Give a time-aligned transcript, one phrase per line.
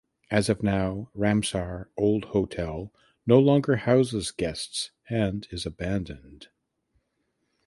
[0.31, 2.91] As of now Ramsar old Hotel
[3.27, 6.47] no longer houses guests and is abandoned.